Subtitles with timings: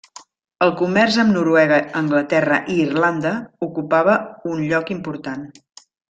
[0.67, 3.33] El comerç amb Noruega, Anglaterra i Irlanda
[3.67, 4.15] ocupava
[4.53, 5.45] un lloc important.